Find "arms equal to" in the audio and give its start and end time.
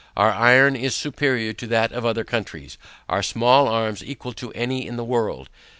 3.67-4.51